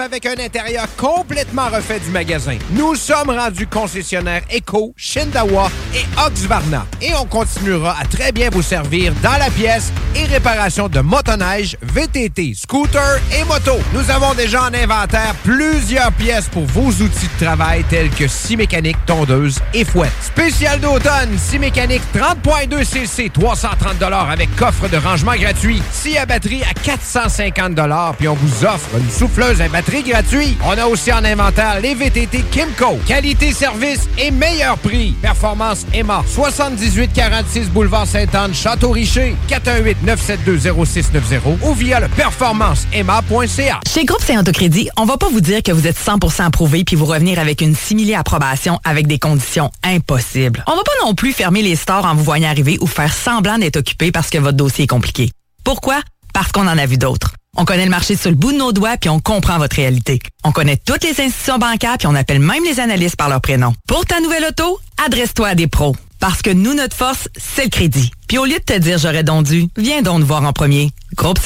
[0.00, 2.56] Avec un intérieur complètement refait du magasin.
[2.70, 6.86] Nous sommes rendus concessionnaires Eco, Shindawa et Oxvarna.
[7.02, 11.76] Et on continuera à très bien vous servir dans la pièce et réparation de motoneige,
[11.82, 13.78] VTT, scooter et moto.
[13.92, 18.56] Nous avons déjà en inventaire plusieurs pièces pour vos outils de travail tels que scie
[18.56, 20.12] mécanique, tondeuse et fouette.
[20.22, 25.82] Spécial d'automne, scie mécanique 30.2 cc, 330 avec coffre de rangement gratuit.
[25.92, 27.78] Scie à batterie à 450
[28.16, 30.56] puis on vous offre une souffleuse à batterie gratuite.
[30.64, 32.98] On a aussi en inventaire les VTT Kimco.
[33.06, 35.14] Qualité, service et meilleur prix.
[35.20, 36.22] Performance Emma.
[36.26, 39.34] 7846 boulevard Sainte-Anne, Château-Richer.
[39.48, 43.80] 418-972-0690 ou via le performanceemma.ca.
[43.92, 46.96] Chez Groupe Saint Autocrédit, on va pas vous dire que vous êtes 100% approuvé puis
[46.96, 50.64] vous revenir avec une simili approbation avec des conditions impossibles.
[50.66, 53.58] On va pas non plus fermer les stores en vous voyant arriver ou faire semblant
[53.58, 55.30] d'être occupé parce que votre dossier est compliqué.
[55.64, 56.00] Pourquoi?
[56.32, 57.34] Parce qu'on en a vu d'autres.
[57.56, 60.20] On connaît le marché sur le bout de nos doigts puis on comprend votre réalité.
[60.44, 63.74] On connaît toutes les institutions bancaires puis on appelle même les analystes par leur prénom.
[63.86, 65.96] Pour ta nouvelle auto, adresse-toi à des pros.
[66.20, 68.10] Parce que nous, notre force, c'est le crédit.
[68.28, 70.90] Puis au lieu de te dire j'aurais donc dû, viens donc nous voir en premier.
[71.16, 71.38] Groupe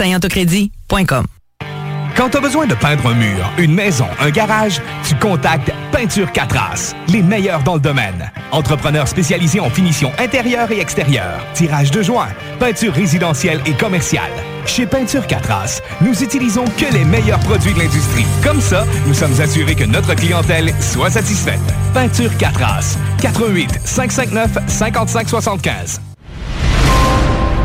[2.16, 6.30] Quand tu as besoin de peindre un mur, une maison, un garage, tu contactes Peinture
[6.30, 8.30] 4 As, les meilleurs dans le domaine.
[8.52, 12.28] Entrepreneurs spécialisés en finition intérieure et extérieure, tirage de joints,
[12.60, 14.30] peinture résidentielle et commerciale.
[14.64, 18.26] Chez Peinture 4 As, nous utilisons que les meilleurs produits de l'industrie.
[18.44, 21.58] Comme ça, nous sommes assurés que notre clientèle soit satisfaite.
[21.94, 26.00] Peinture 4 As, 88 559 5575.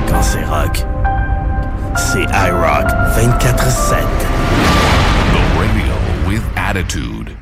[0.08, 0.84] Quand c'est rock,
[1.98, 4.04] c'est iRock 24-7.
[5.34, 5.94] The radio
[6.28, 7.36] with attitude.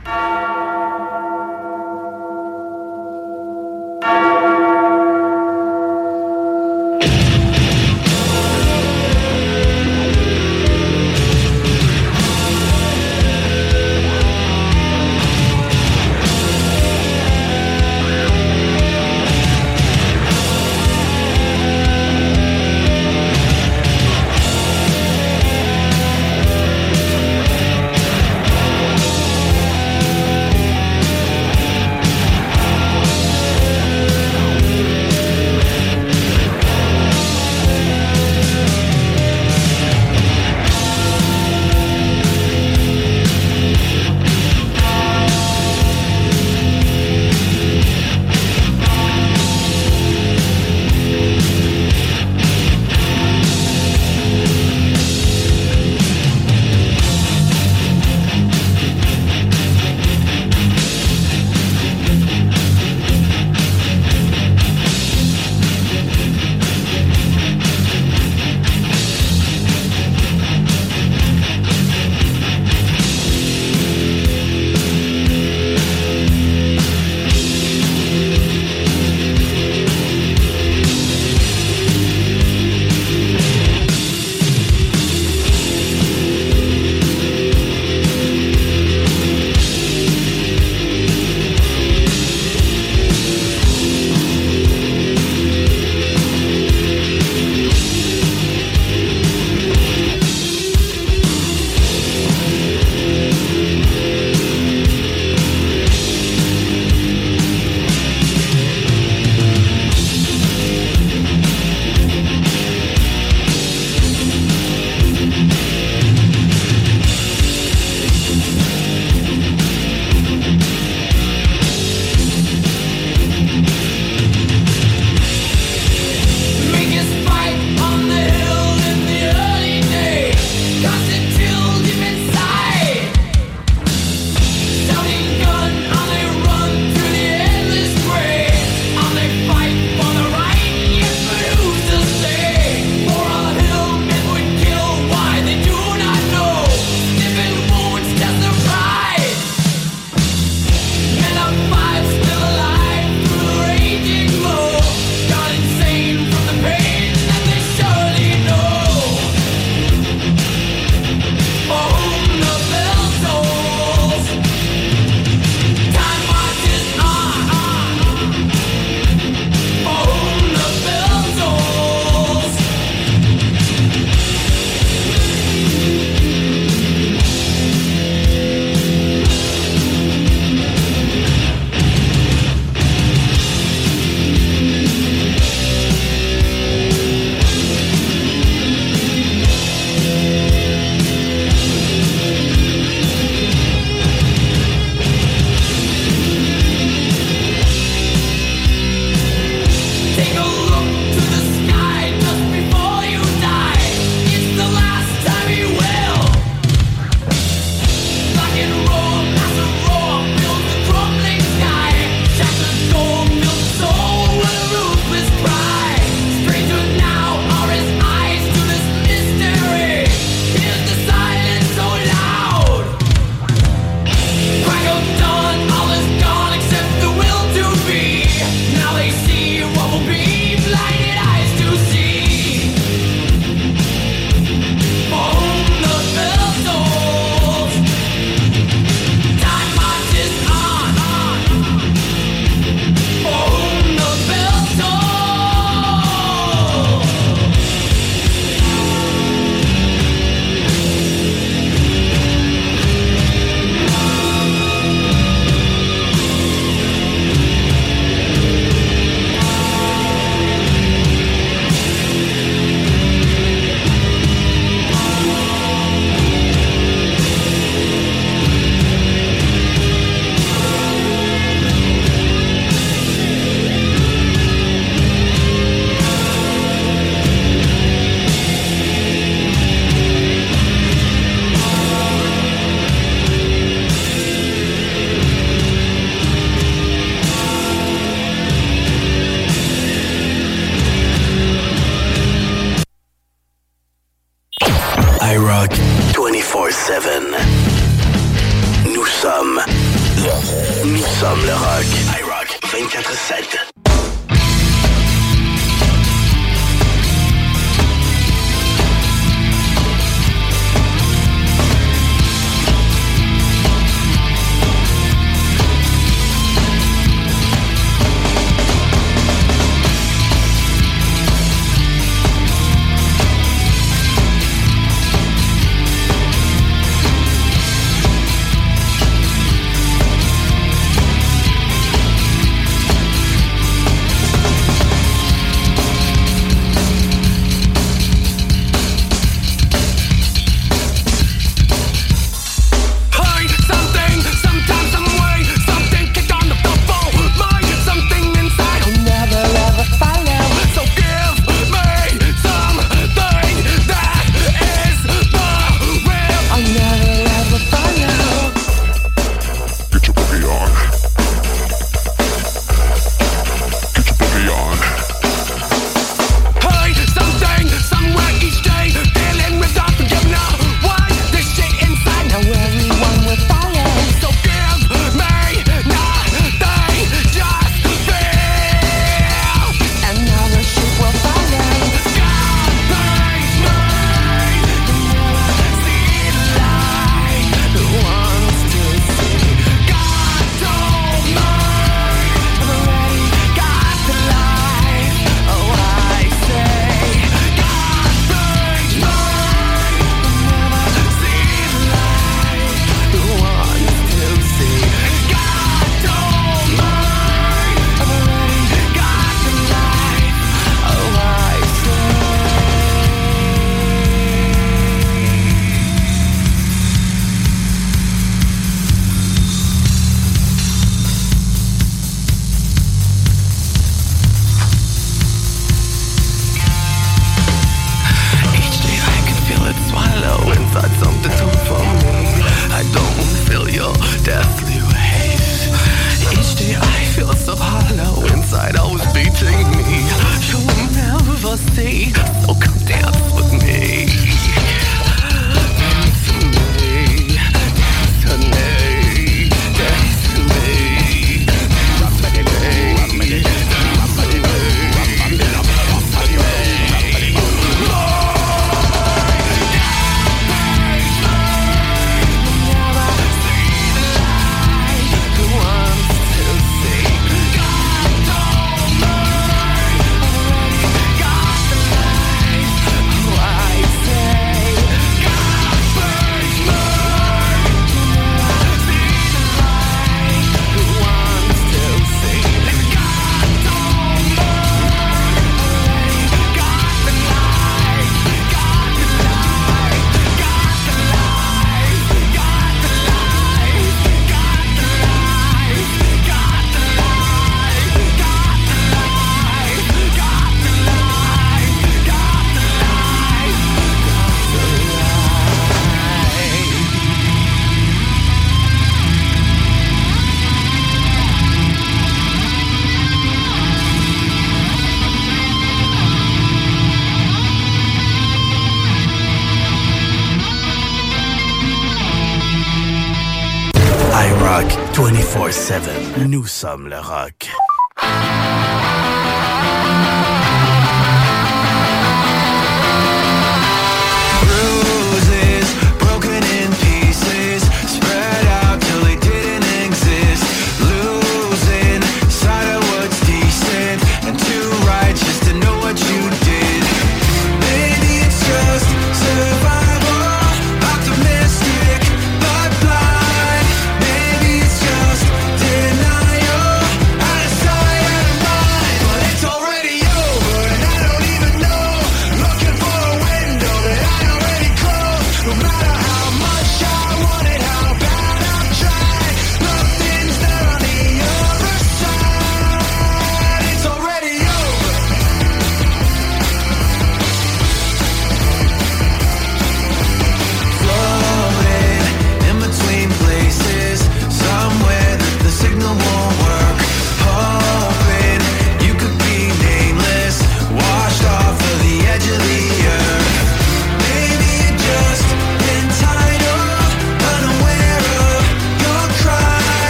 [526.58, 527.37] Sommes le.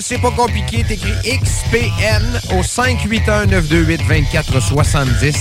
[0.00, 0.84] C'est pas compliqué.
[0.84, 5.34] T'écris XPN au 581-928-2470.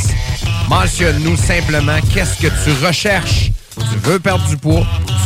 [0.69, 3.51] Mentionne-nous simplement qu'est-ce que tu recherches.
[3.75, 4.85] Tu veux perdre du poids?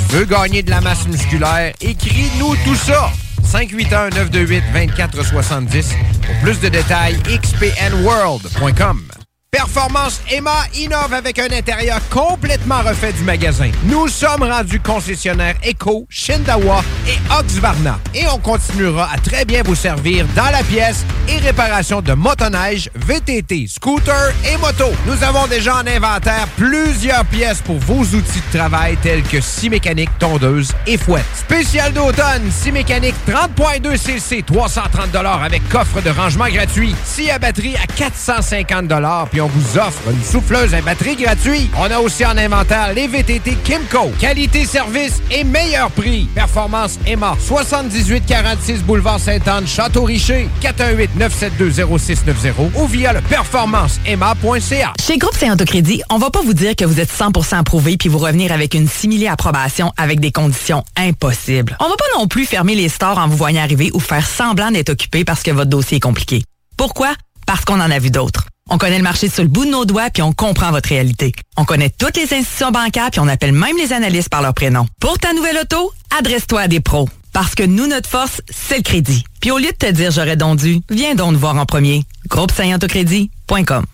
[0.10, 1.74] Tu veux gagner de la masse musculaire?
[1.80, 3.12] Écris-nous tout ça.
[3.46, 5.86] 581-928-2470.
[6.26, 9.09] Pour plus de détails, xpnworld.com.
[9.72, 13.70] Performance Emma innove avec un intérieur complètement refait du magasin.
[13.84, 18.00] Nous sommes rendus concessionnaires Eco, Shindawa et Oxvarna.
[18.16, 22.90] Et on continuera à très bien vous servir dans la pièce et réparation de motoneige,
[22.96, 24.86] VTT, scooter et moto.
[25.06, 29.70] Nous avons déjà en inventaire plusieurs pièces pour vos outils de travail tels que scie
[29.70, 31.26] mécanique, tondeuse et fouette.
[31.36, 36.96] Spécial d'automne, scie mécanique 30.2 cc, 330 avec coffre de rangement gratuit.
[37.04, 38.90] Scie à batterie à 450
[39.32, 41.72] puis on vous offre une souffleuse à batterie gratuite.
[41.78, 44.12] On a aussi en inventaire les VTT Kimco.
[44.20, 46.28] Qualité, service et meilleur prix.
[46.34, 47.36] Performance Emma.
[47.40, 50.50] 7846 Boulevard Sainte-Anne, Château-Richer.
[51.20, 54.94] 418-972-0690 ou via le performanceemma.ca.
[55.06, 58.18] Chez Groupe Saint-Autocrédit, on va pas vous dire que vous êtes 100% approuvé puis vous
[58.18, 61.78] revenir avec une simili approbation avec des conditions impossibles.
[61.80, 64.72] On va pas non plus fermer les stores en vous voyant arriver ou faire semblant
[64.72, 66.44] d'être occupé parce que votre dossier est compliqué.
[66.78, 67.14] Pourquoi?
[67.46, 68.48] Parce qu'on en a vu d'autres.
[68.70, 71.34] On connaît le marché sur le bout de nos doigts puis on comprend votre réalité.
[71.58, 74.86] On connaît toutes les institutions bancaires puis on appelle même les analystes par leur prénom.
[75.00, 77.10] Pour ta nouvelle auto, adresse-toi à des pros.
[77.34, 79.24] Parce que nous, notre force, c'est le crédit.
[79.42, 82.04] Puis au lieu de te dire j'aurais donc dû, viens donc nous voir en premier.
[82.28, 83.86] Groupe FM.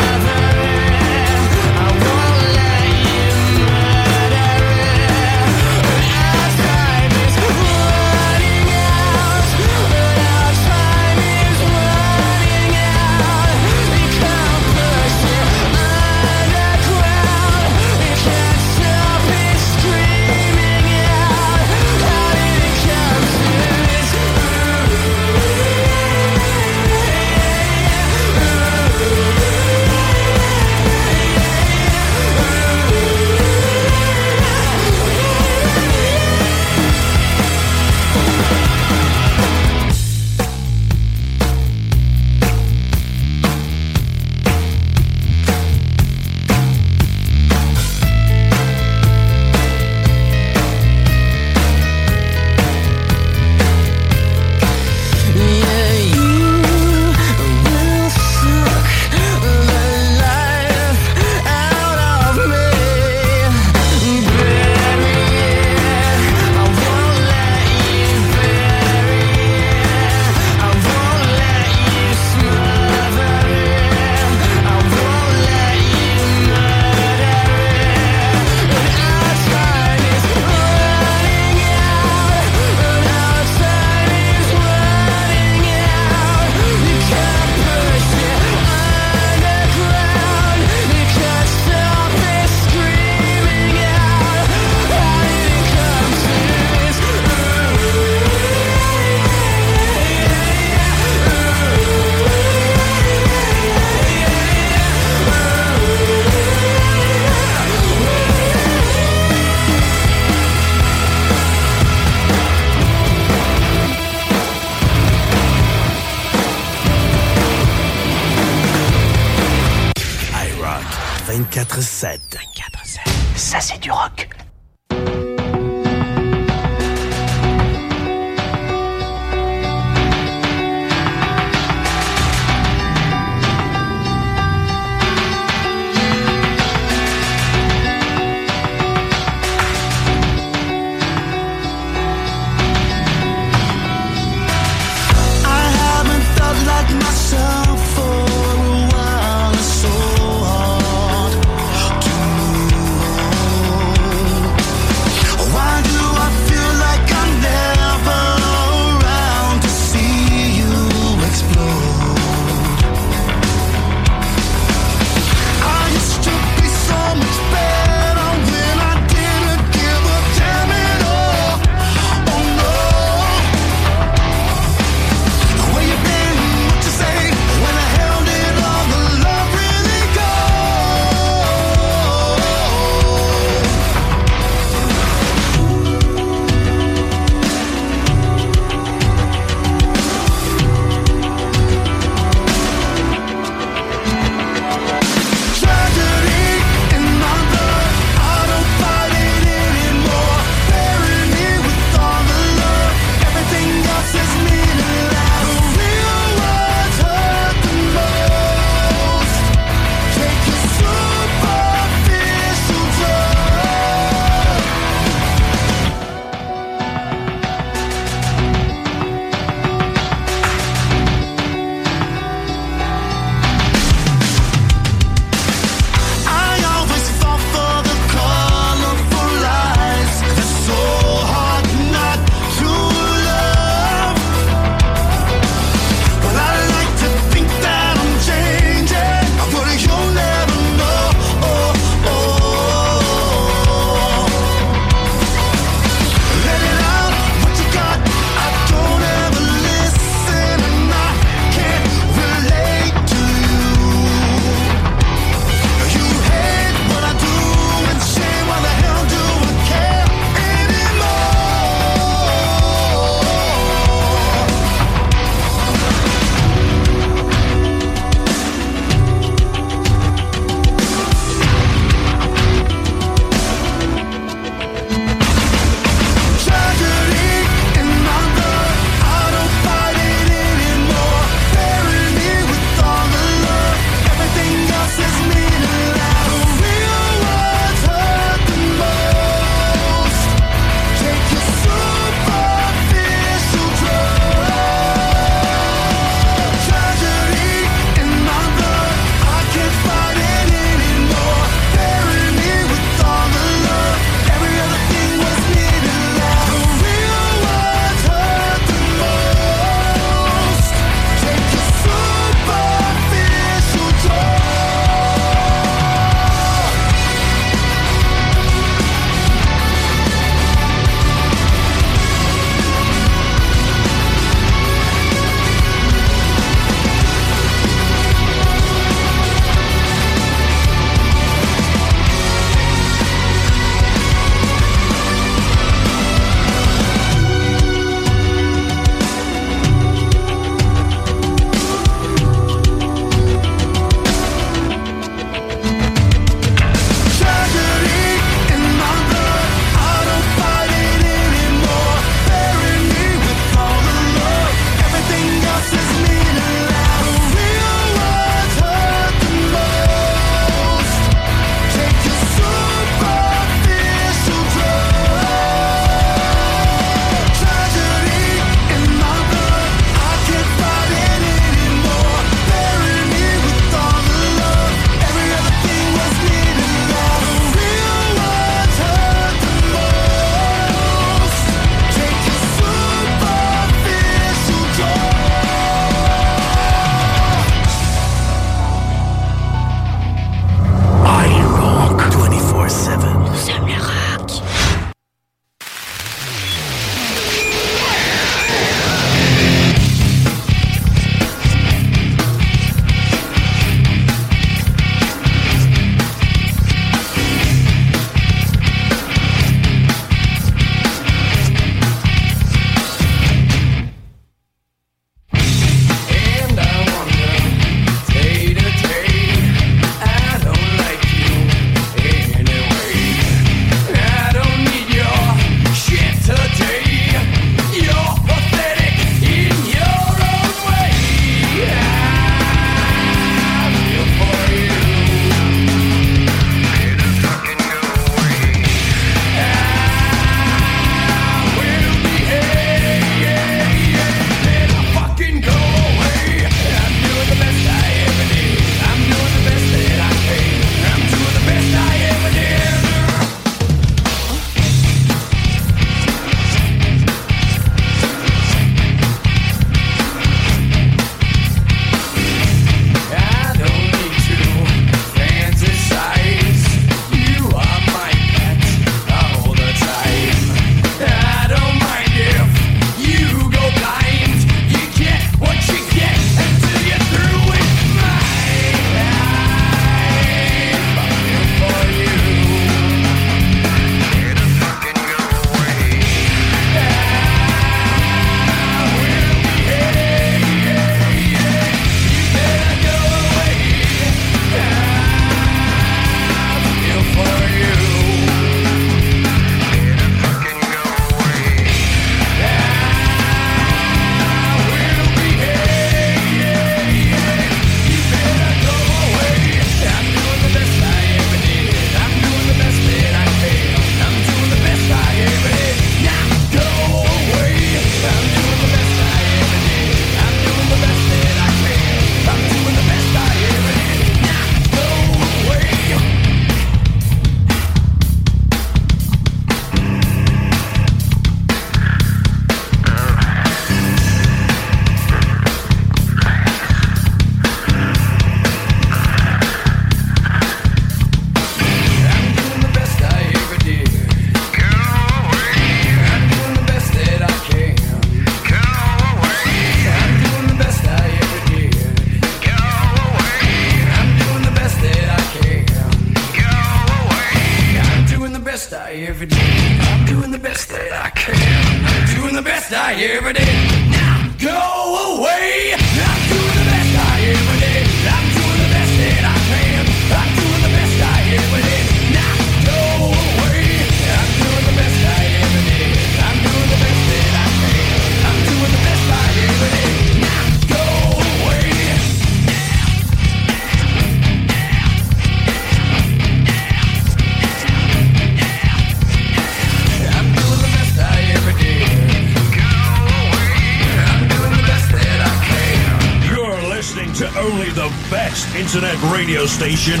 [599.54, 600.00] station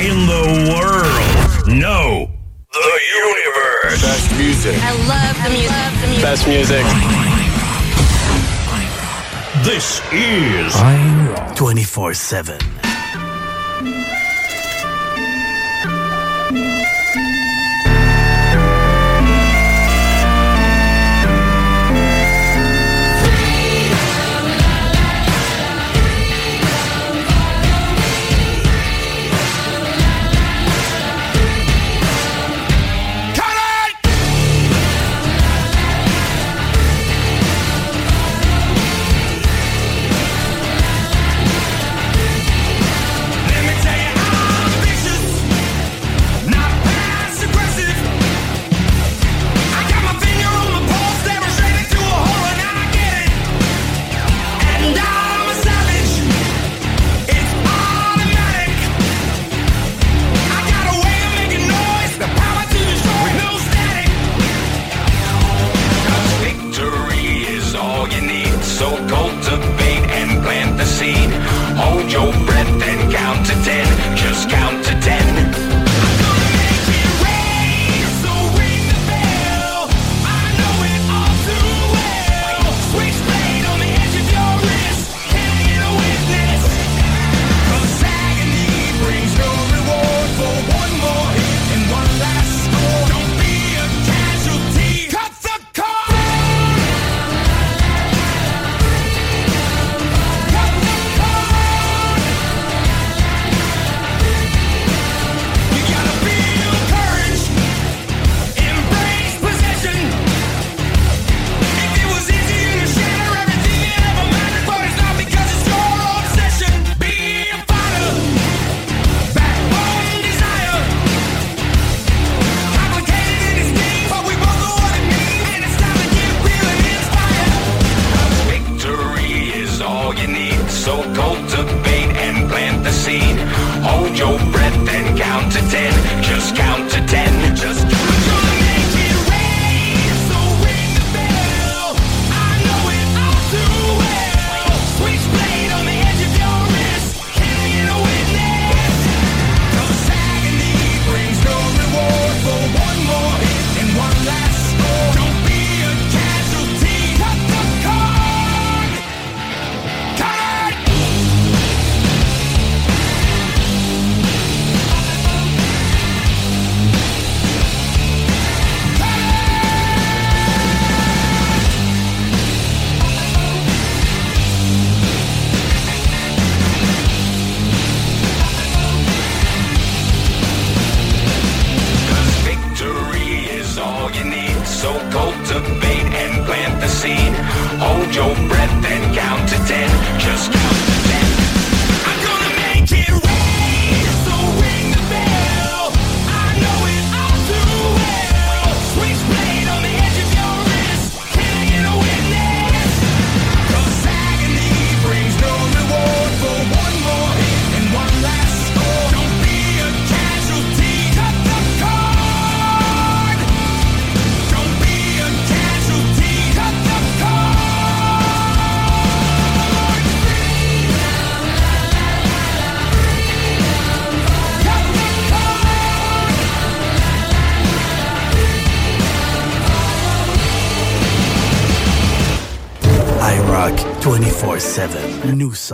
[0.00, 1.68] in the world.
[1.68, 2.26] No,
[2.72, 4.00] the universe.
[4.00, 4.76] Best music.
[4.80, 6.22] I love the music.
[6.22, 6.84] Best music.
[9.62, 10.74] This is
[11.54, 12.63] 24 7.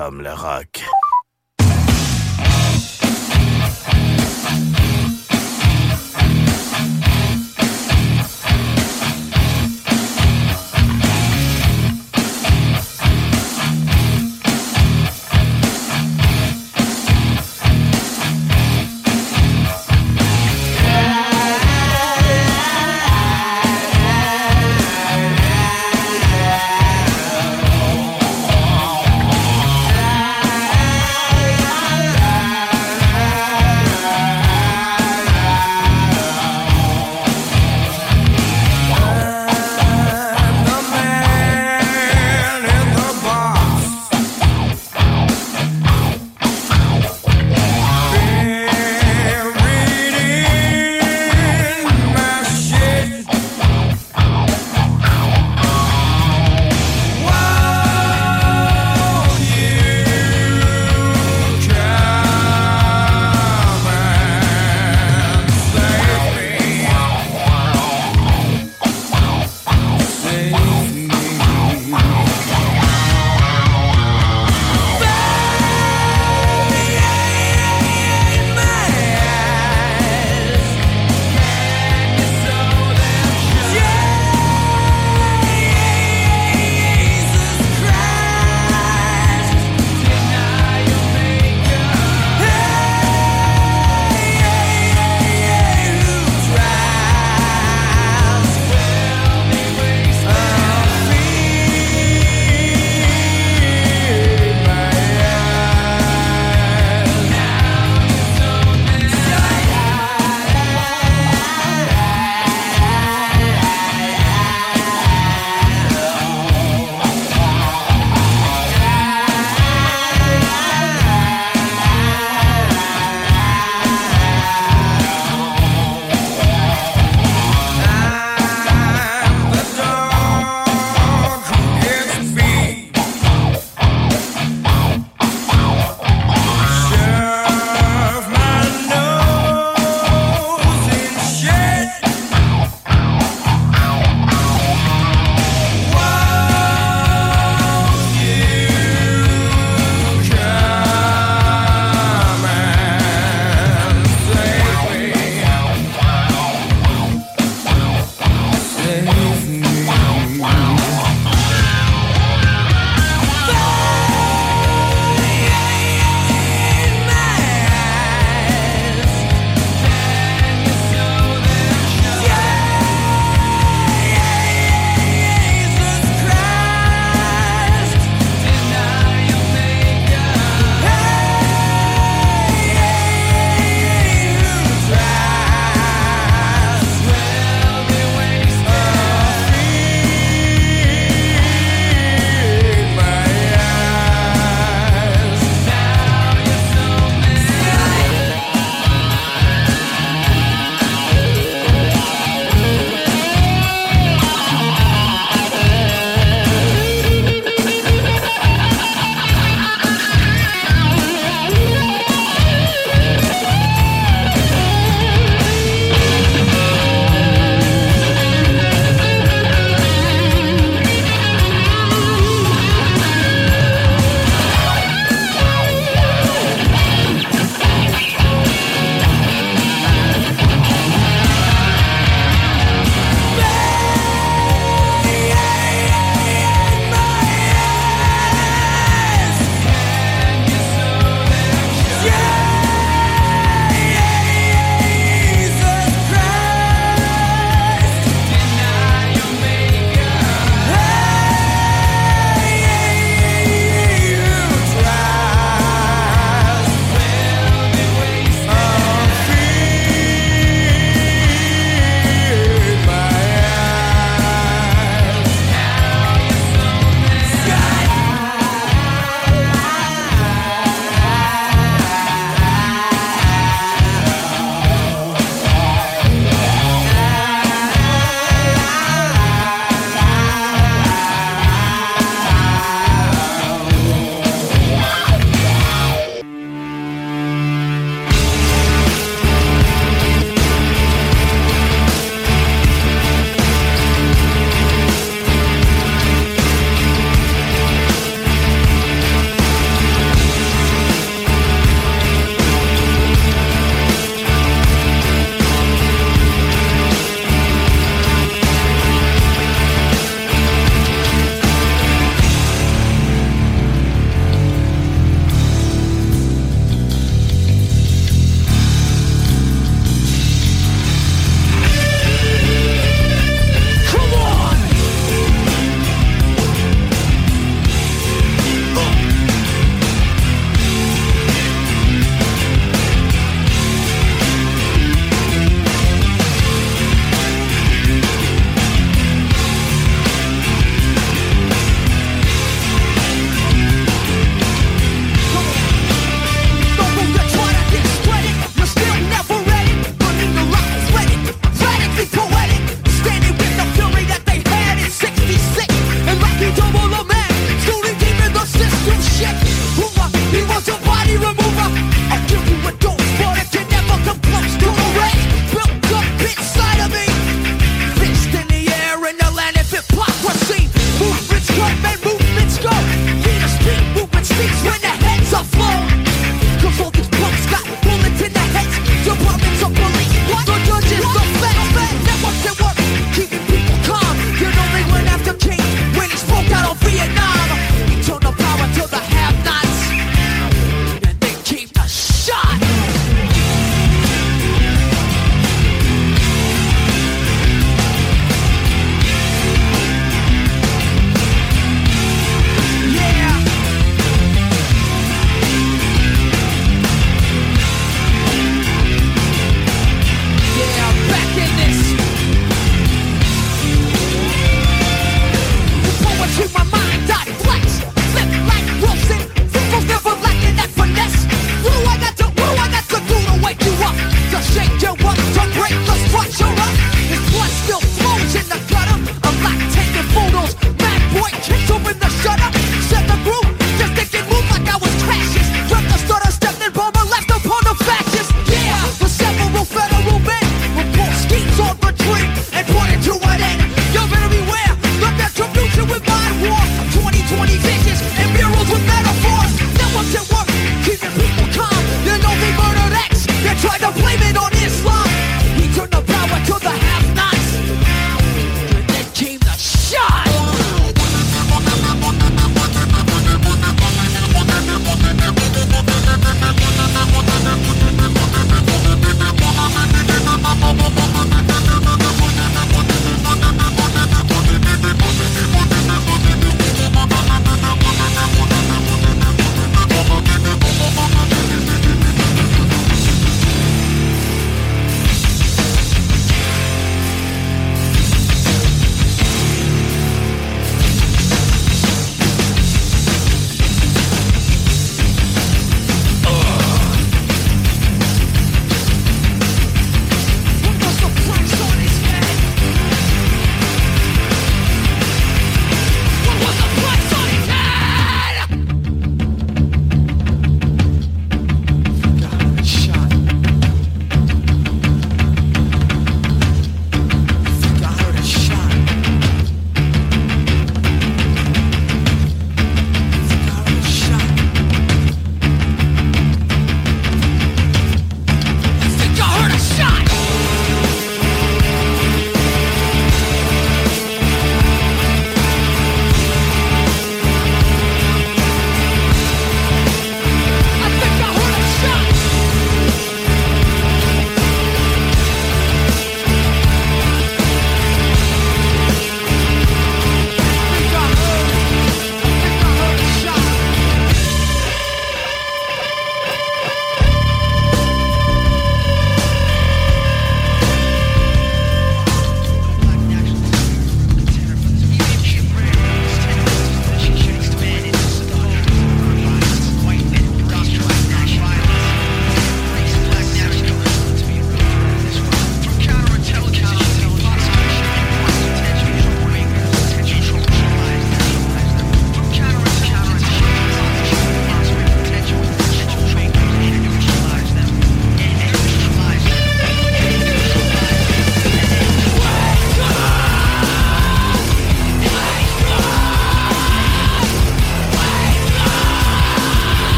[0.00, 0.79] sommes le rock.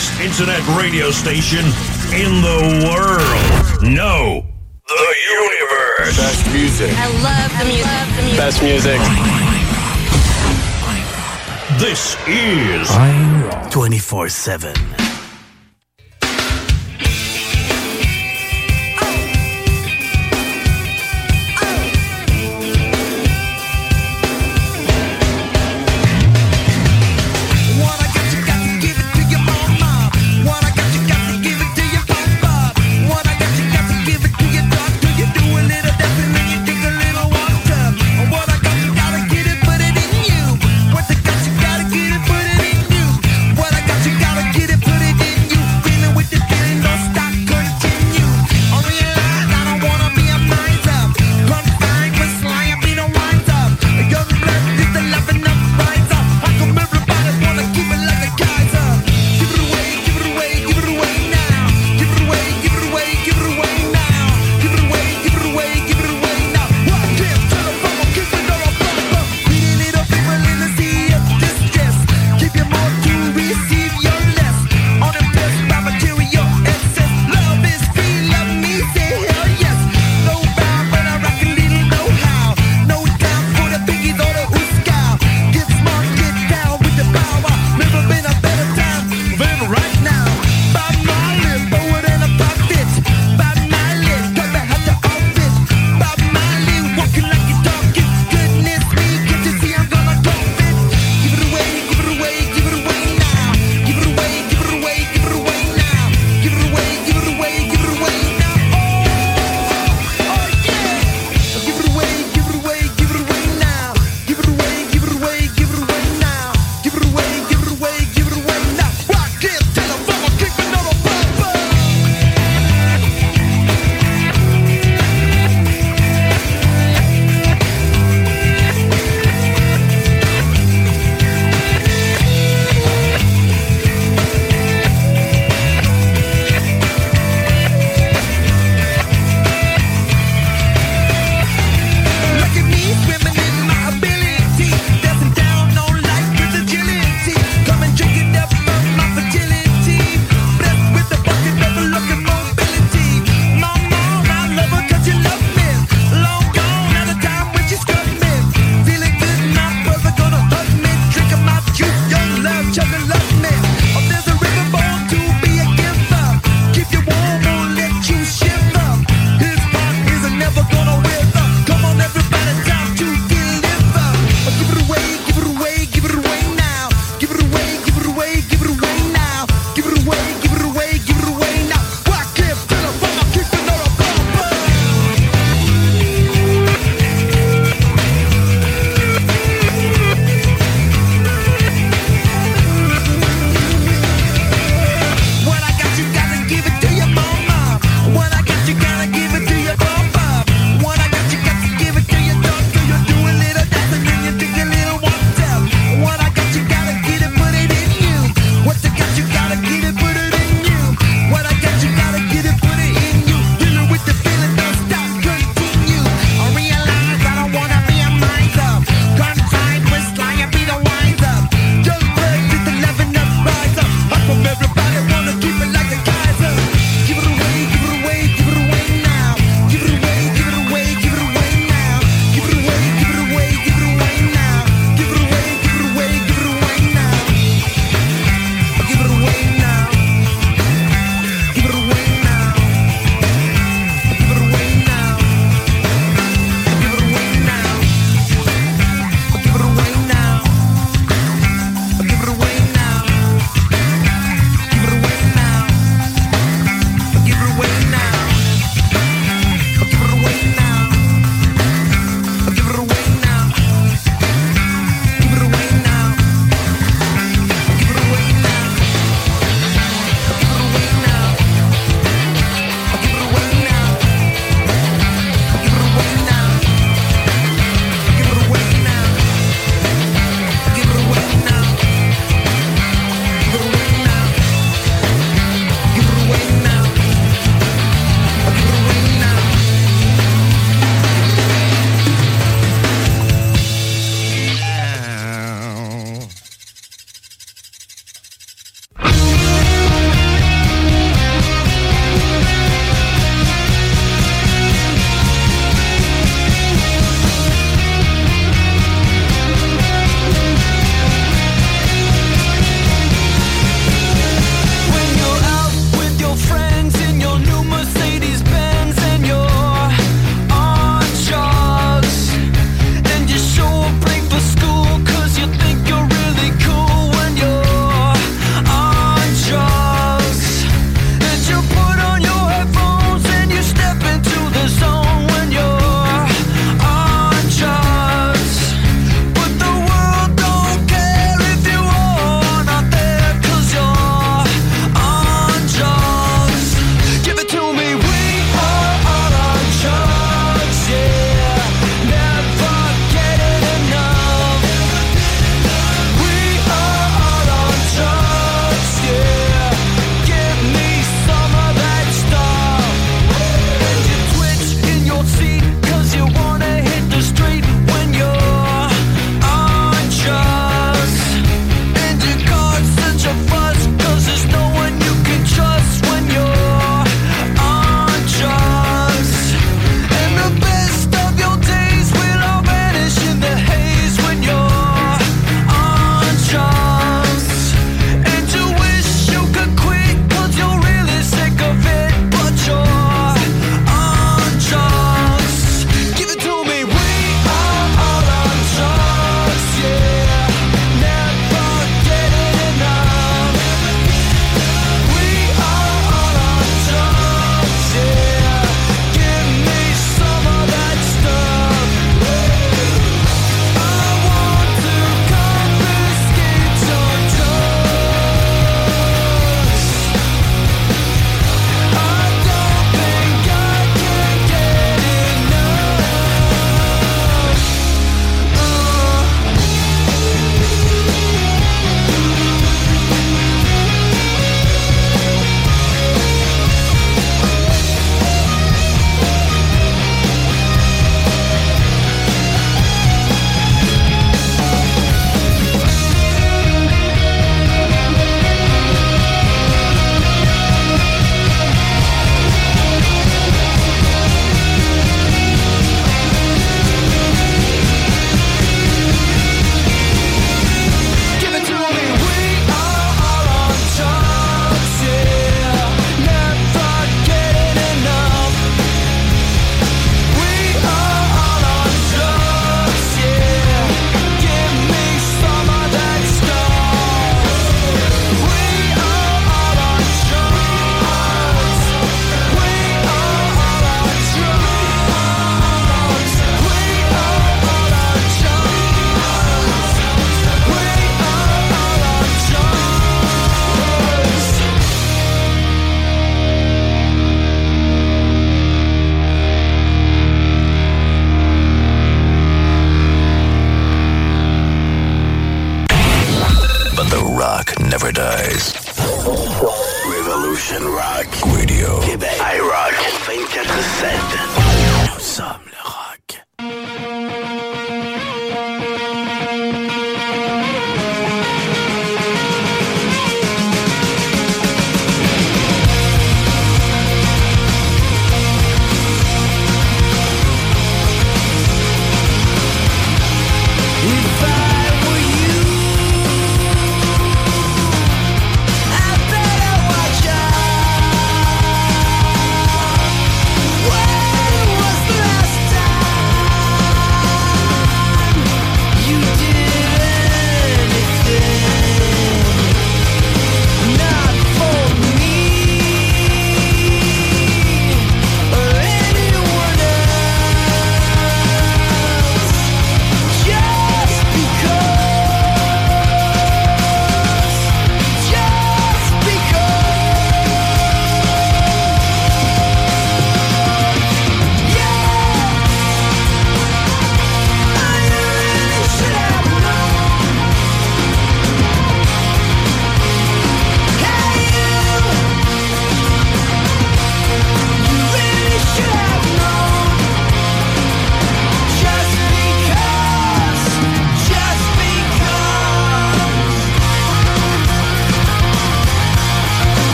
[0.00, 1.64] Best internet radio station
[2.14, 3.82] in the world.
[3.82, 4.46] No,
[4.88, 6.16] the universe.
[6.16, 6.90] Best music.
[6.96, 8.38] I love the music.
[8.38, 8.98] Best music.
[11.78, 12.88] This is
[13.72, 14.99] 24 7.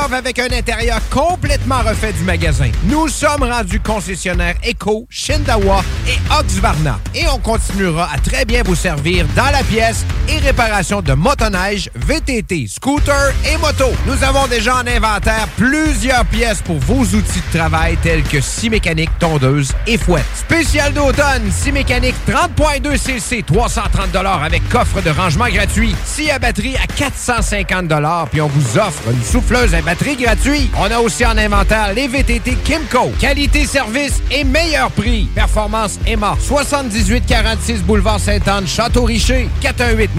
[0.00, 2.70] Avec un intérieur complètement refait du magasin.
[2.84, 6.98] Nous sommes rendus concessionnaires Eco, Shindawa et Oxvarna.
[7.14, 11.90] Et on continuera à très bien vous servir dans la pièce et réparation de motoneige,
[11.94, 13.86] VTT, scooter et moto.
[14.06, 18.70] Nous avons déjà en inventaire plusieurs pièces pour vos outils de travail tels que scie
[18.70, 20.24] mécanique, tondeuse et fouette.
[20.34, 25.94] Spécial d'automne, scie mécanique 30.2 cc, 330 avec coffre de rangement gratuit.
[26.04, 27.80] Scie à batterie à 450
[28.30, 30.70] puis on vous offre une souffleuse à batterie gratuite.
[30.78, 33.10] On a aussi en inventaire les VTT Kimco.
[33.18, 35.28] Qualité, service et meilleur prix.
[35.34, 36.36] Performance Emma.
[36.40, 39.48] 7846 Boulevard Sainte-Anne, Château-Richer.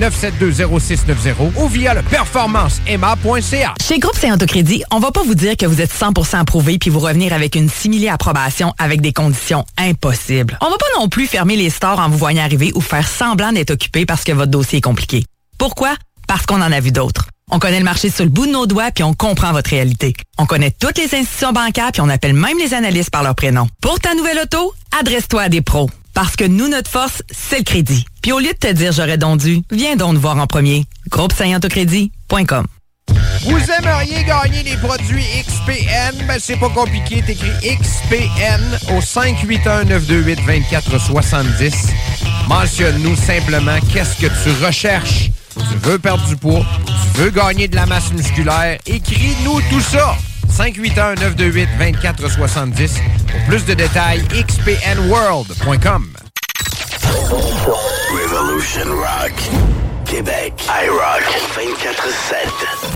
[0.02, 3.74] 9720690 ou via le performanceemma.ca.
[3.82, 6.90] Chez Groupe C Autocrédit, on va pas vous dire que vous êtes 100% approuvé puis
[6.90, 10.58] vous revenir avec une simili approbation avec des conditions impossibles.
[10.62, 13.52] On va pas non plus fermer les stores en vous voyant arriver ou faire semblant
[13.52, 15.26] d'être occupé parce que votre dossier est compliqué.
[15.58, 15.96] Pourquoi?
[16.28, 17.28] Parce qu'on en a vu d'autres.
[17.52, 20.14] On connaît le marché sur le bout de nos doigts puis on comprend votre réalité.
[20.38, 23.68] On connaît toutes les institutions bancaires puis on appelle même les analystes par leur prénom.
[23.82, 25.90] Pour ta nouvelle auto, adresse-toi à des pros.
[26.14, 28.06] Parce que nous, notre force, c'est le crédit.
[28.22, 30.86] Puis au lieu de te dire j'aurais donc dû, viens donc nous voir en premier.
[31.10, 31.34] Groupe
[33.44, 36.28] vous aimeriez gagner les produits XPN?
[36.28, 37.24] Ben, c'est pas compliqué.
[37.24, 38.62] T'écris XPN
[38.96, 41.74] au 581-928-2470.
[42.48, 45.32] Mentionne-nous simplement qu'est-ce que tu recherches.
[45.56, 48.78] Tu veux perdre du poids, tu veux gagner de la masse musculaire.
[48.86, 50.16] Écris-nous tout ça.
[50.52, 53.00] 581-928-2470.
[53.32, 56.08] Pour plus de détails, xpnworld.com.
[58.12, 59.34] Revolution Rock.
[60.06, 60.54] Québec.
[60.68, 60.88] I
[61.56, 62.92] 24-7.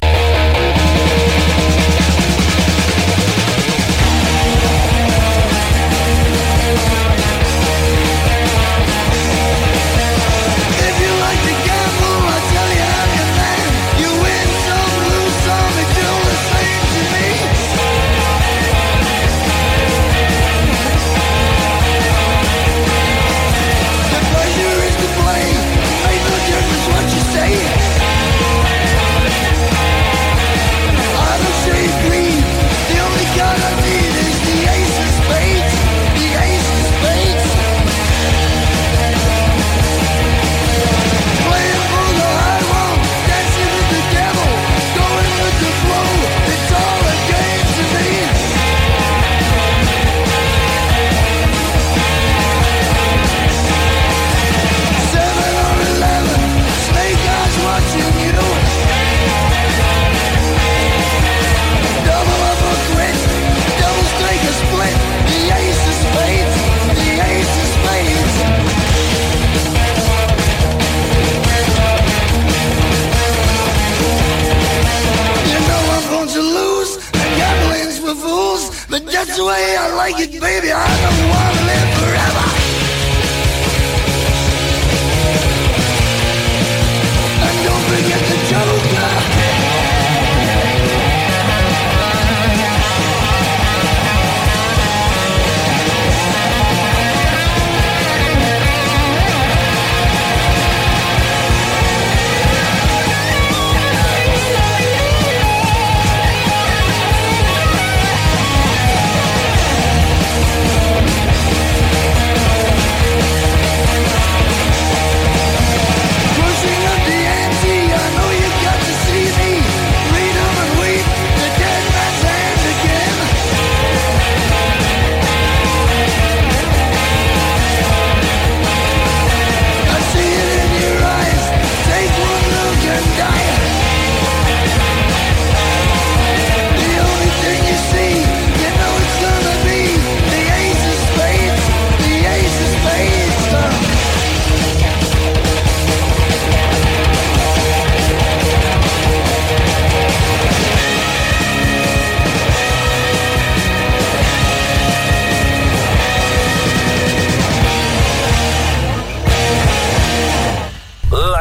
[79.36, 79.76] this way.
[79.78, 80.72] I like it, baby.
[80.72, 81.94] I don't want to live.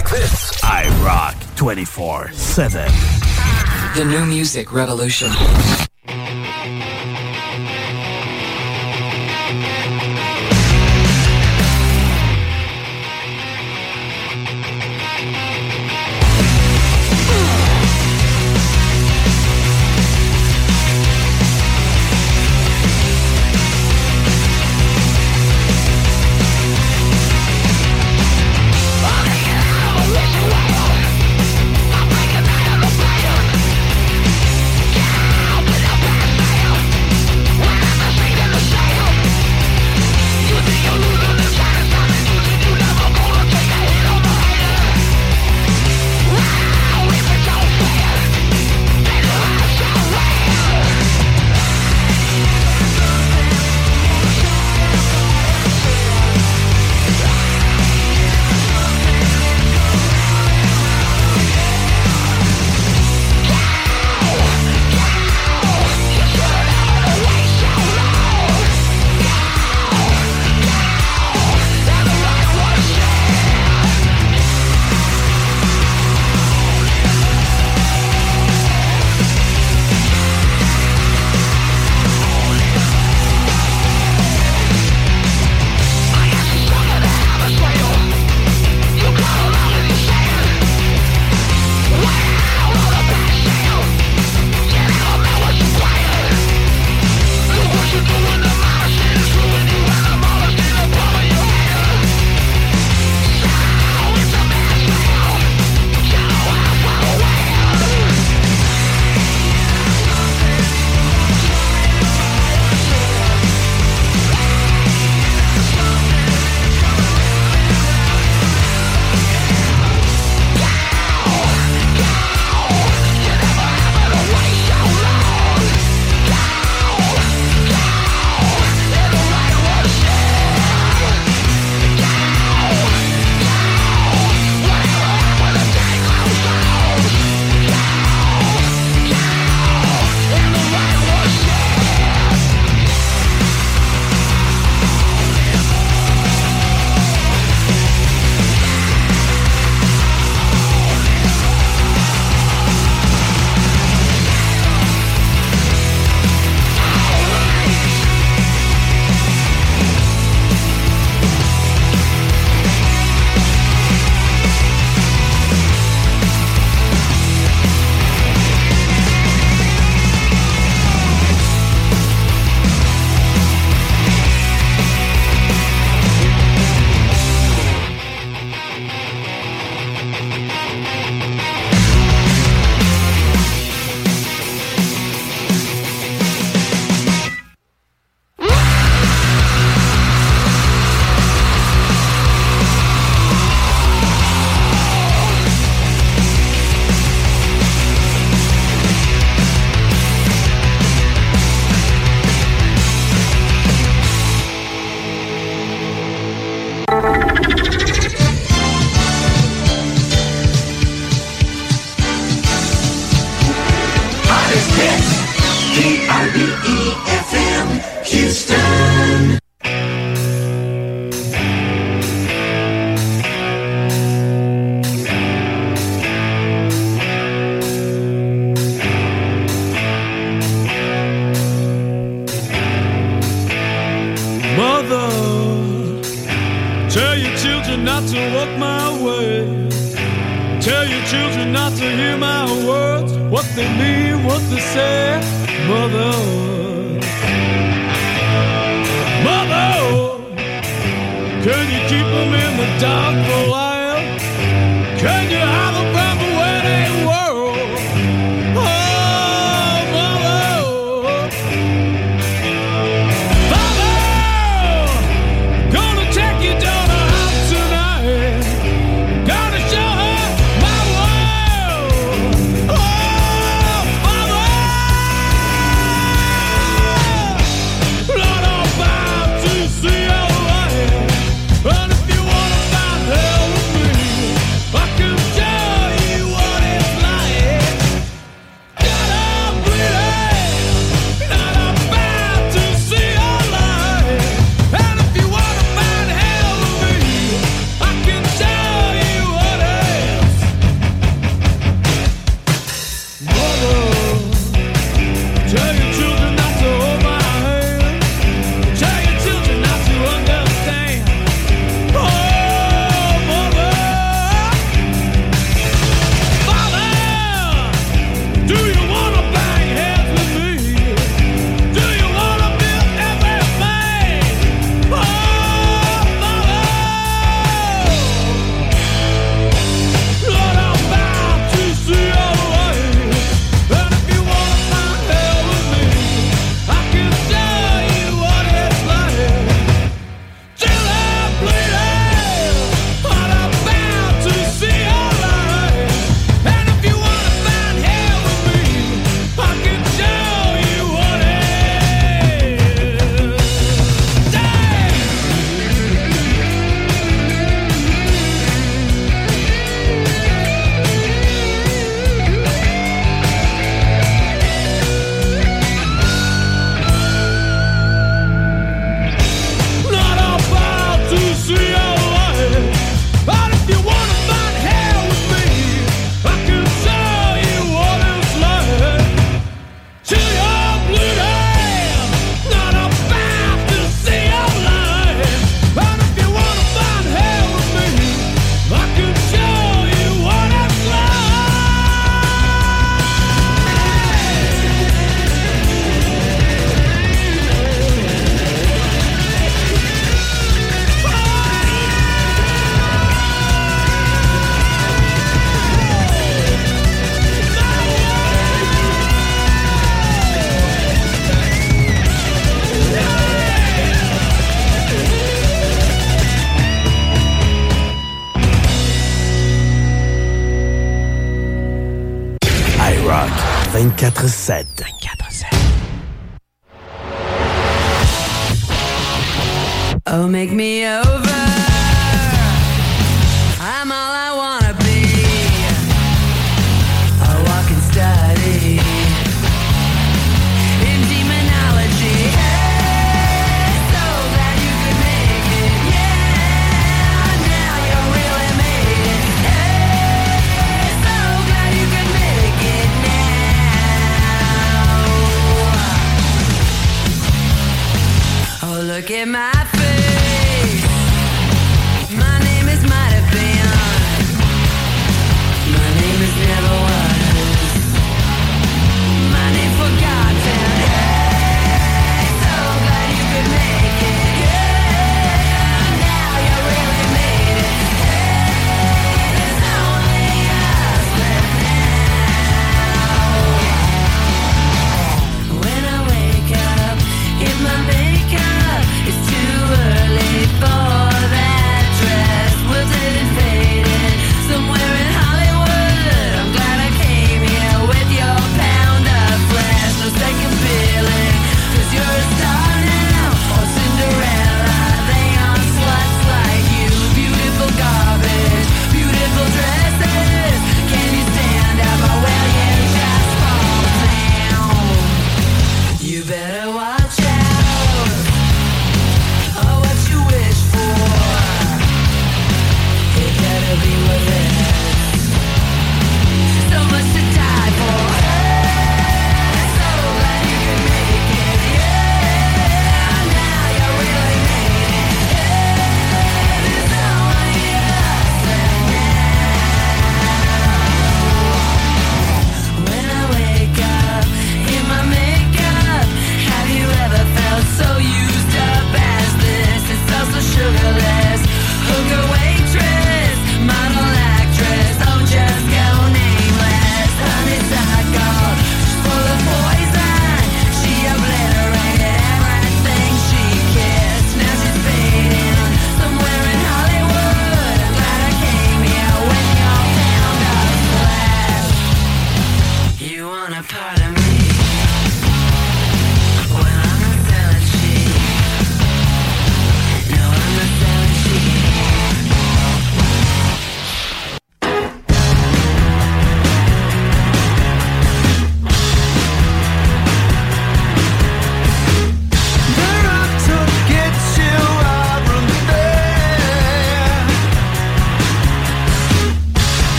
[0.00, 0.62] like this.
[0.64, 2.86] I rock 24 7.
[3.96, 5.30] The new music revolution.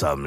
[0.00, 0.02] 24-7.
[0.02, 0.26] Nous sommes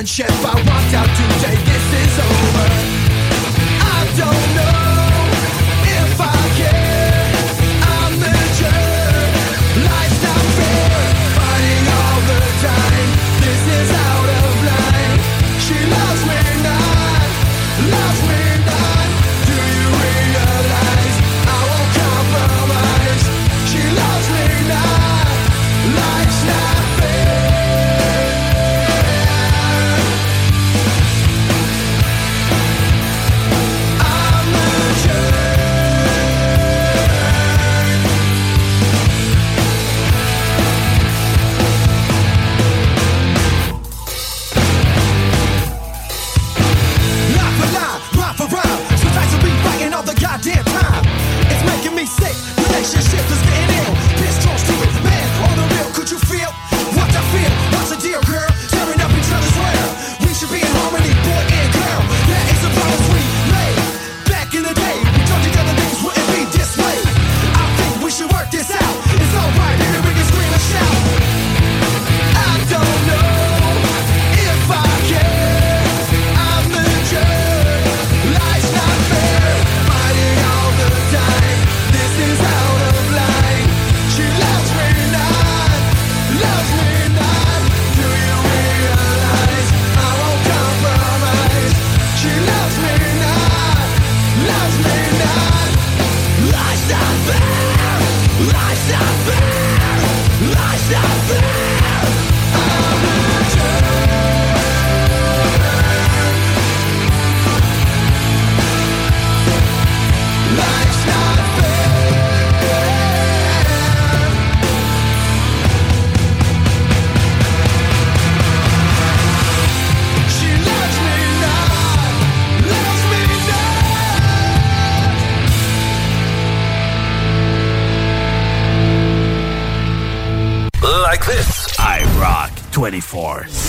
[0.00, 1.69] relationship I walked out today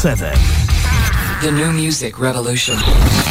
[0.02, 0.34] 7.
[1.44, 3.31] The new music revolution.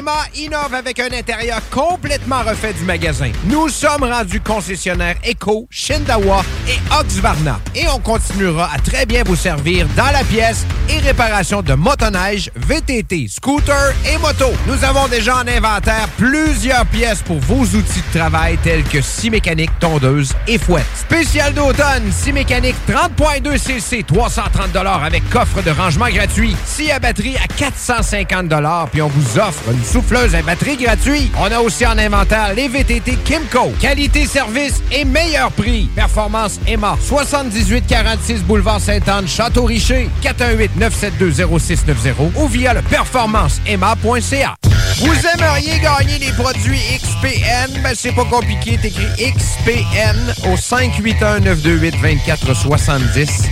[0.00, 3.30] Performance Emma innove avec un intérieur complètement refait du magasin.
[3.44, 7.60] Nous sommes rendus concessionnaires Eco, Shindawa et Oxvarna.
[7.74, 12.50] Et on continuera à très bien vous servir dans la pièce et réparation de motoneige,
[12.56, 14.46] VTT, scooter et moto.
[14.66, 19.30] Nous avons déjà en inventaire plusieurs pièces pour vos outils de travail tels que scie
[19.30, 20.86] mécanique, tondeuse et fouette.
[20.94, 26.56] Spécial d'automne, scie mécanique 30.2 cc, 330 avec coffre de rangement gratuit.
[26.64, 28.50] Scie à batterie à 450
[28.90, 31.32] puis on vous offre une souffleuse à batterie gratuite.
[31.38, 33.72] On a aussi en inventaire les VTT Kimco.
[33.80, 35.88] Qualité, service et meilleur prix.
[35.94, 36.96] Performance Emma.
[37.00, 40.10] 7846 Boulevard Sainte-Anne, Château-Richer.
[40.22, 44.54] 418-972-0690 ou via le performanceemma.ca.
[44.98, 47.80] Vous aimeriez gagner les produits XPN?
[47.82, 48.76] Ben, c'est pas compliqué.
[48.76, 53.48] T'écris XPN au 581-928-2470.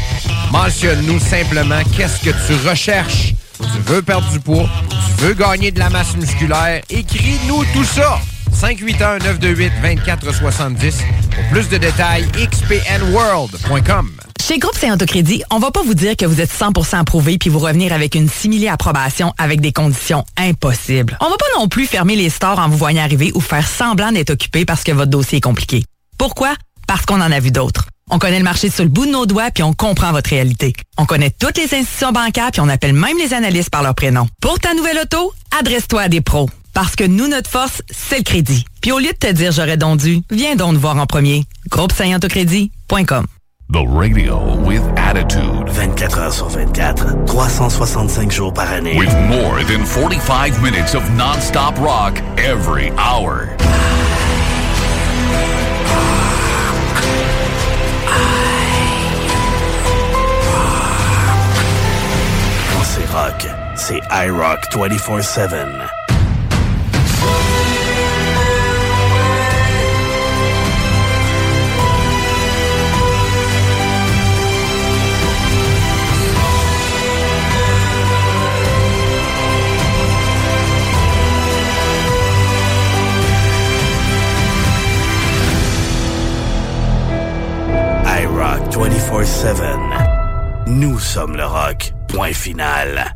[0.52, 3.32] Mentionne-nous simplement qu'est-ce que tu recherches.
[3.58, 4.68] Tu veux perdre du poids?
[5.18, 6.80] Veux gagner de la masse musculaire?
[6.88, 8.20] Écris-nous tout ça!
[8.54, 11.02] 581-928-2470.
[11.34, 14.12] Pour plus de détails, xpnworld.com.
[14.40, 17.58] Chez Groupe Saint-Autocrédit, on va pas vous dire que vous êtes 100% approuvé puis vous
[17.58, 21.18] revenir avec une simili approbation avec des conditions impossibles.
[21.20, 24.12] On va pas non plus fermer les stores en vous voyant arriver ou faire semblant
[24.12, 25.84] d'être occupé parce que votre dossier est compliqué.
[26.16, 26.54] Pourquoi?
[26.86, 27.88] Parce qu'on en a vu d'autres.
[28.10, 30.72] On connaît le marché sur le bout de nos doigts puis on comprend votre réalité.
[30.96, 34.26] On connaît toutes les institutions bancaires puis on appelle même les analystes par leur prénom.
[34.40, 36.48] Pour ta nouvelle auto, adresse-toi à des pros.
[36.74, 38.64] Parce que nous, notre force, c'est le crédit.
[38.80, 41.44] Puis au lieu de te dire j'aurais donc dû, viens donc nous voir en premier.
[41.70, 43.26] Groupe Autocrédit.com.
[43.70, 45.68] The radio with attitude.
[45.68, 48.96] 24 heures sur 24, 365 jours par année.
[48.96, 53.48] With more than 45 minutes of non-stop rock every hour.
[63.18, 65.88] Rock, c'est iRock 24-7.
[88.20, 90.17] iRock 24-7.
[90.68, 91.94] Nous sommes le rock.
[92.08, 93.14] Point final.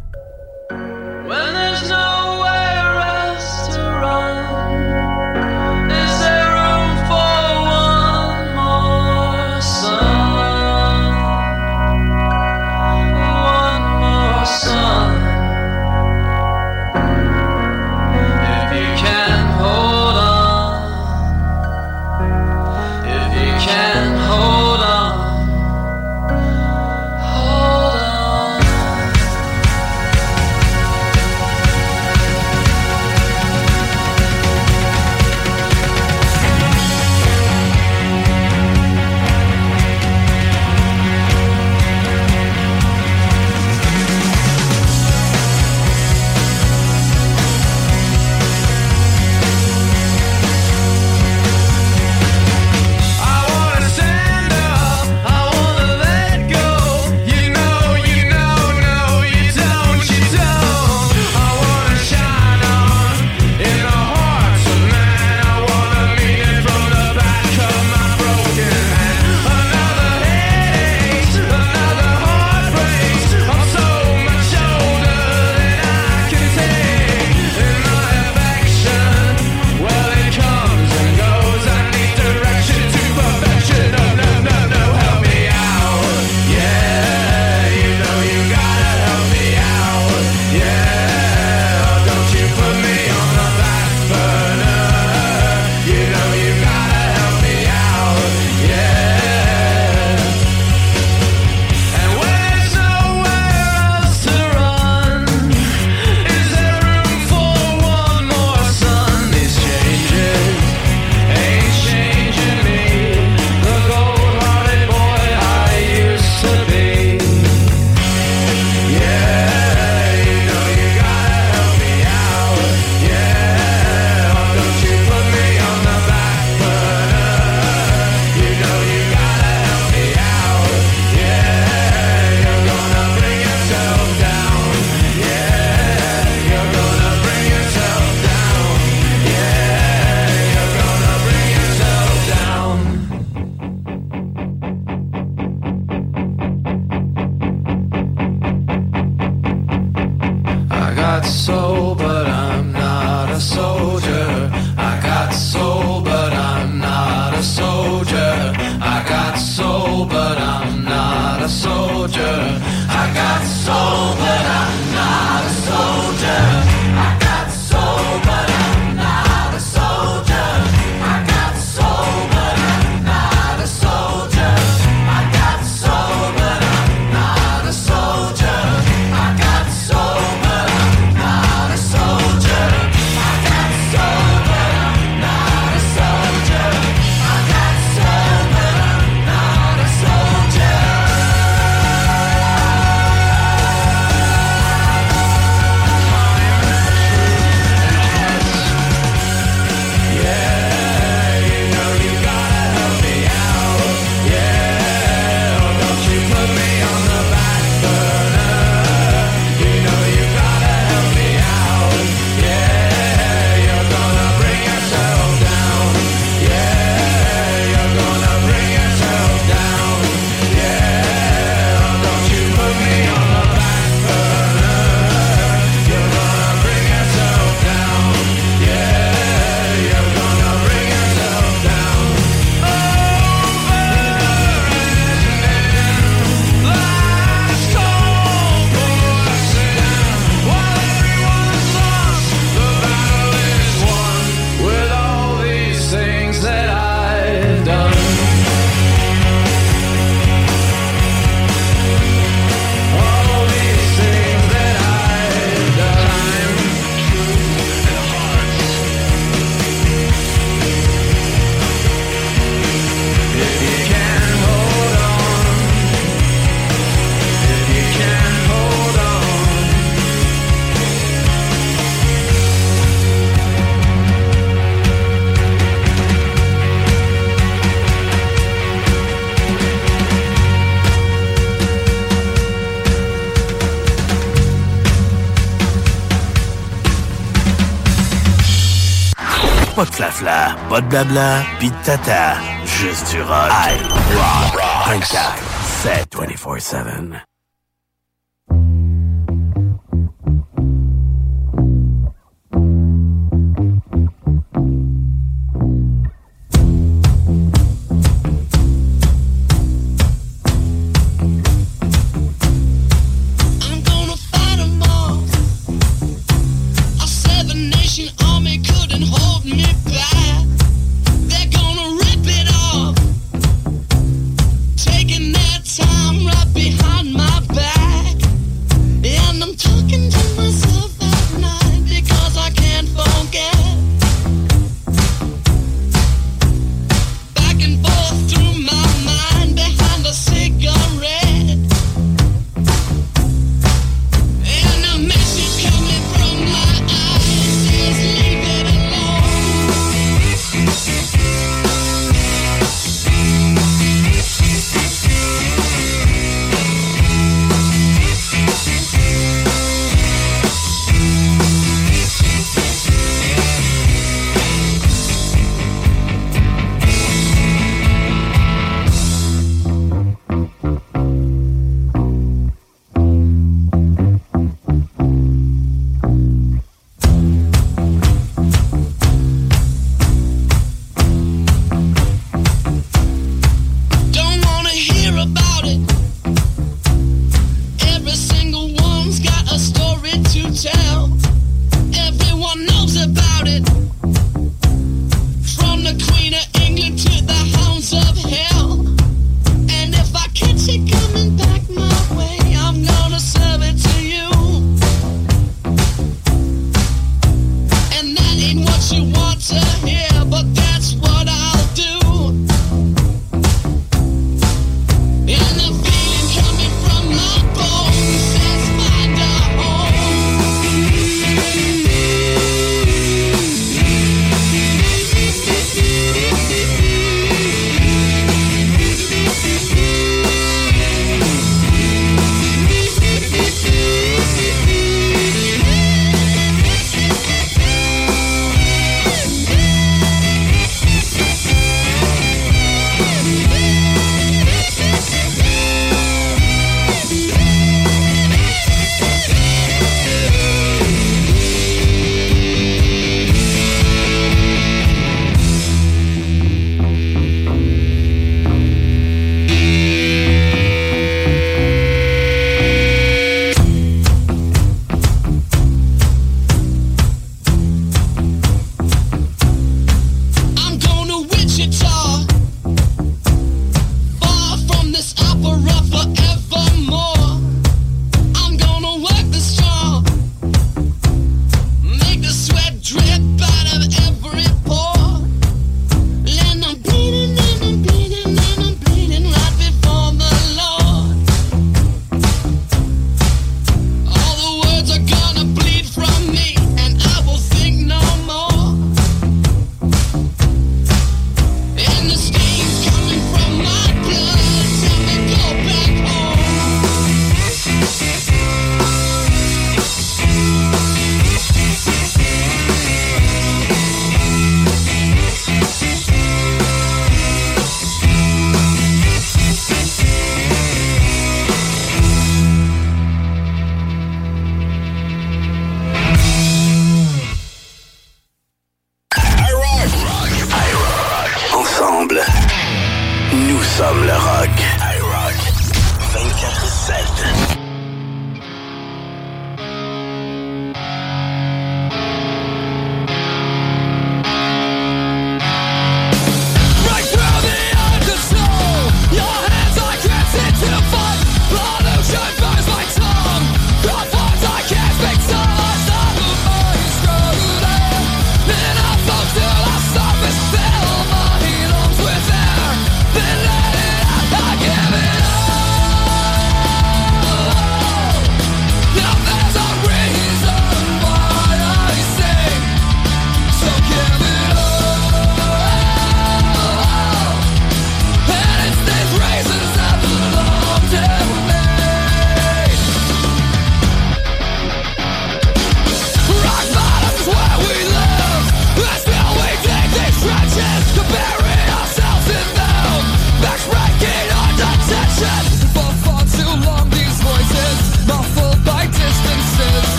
[290.03, 292.37] flafla, pas de blabla, pis tata.
[292.65, 293.51] Juste du rock.
[293.51, 293.79] I
[294.17, 294.55] rock.
[294.55, 295.39] rock.
[295.83, 297.32] 7/24/7.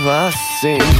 [0.00, 0.28] estava.
[0.28, 0.99] Assim.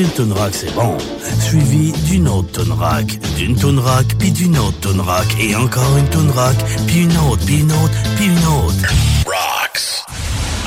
[0.00, 0.96] qu'une tune rock, c'est bon.
[1.40, 3.78] Suivi d'une autre tune rock, d'une tune
[4.18, 5.00] puis d'une autre tune
[5.38, 6.56] et encore une tune rock,
[6.86, 8.94] puis une autre, puis une autre, puis une autre.
[9.26, 10.04] Rocks.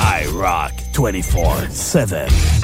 [0.00, 2.63] I rock 24-7.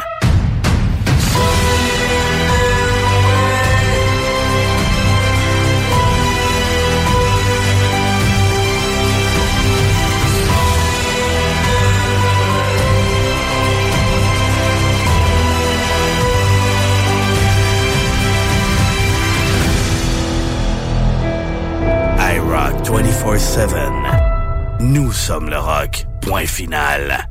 [23.21, 24.79] 24-7.
[24.79, 26.05] Nous sommes le rock.
[26.21, 27.30] Point final.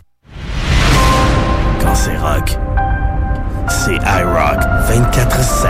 [1.81, 2.57] Quand c'est rock,
[3.67, 5.69] c'est iRock 24-7.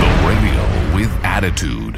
[0.00, 1.96] The radio with attitude.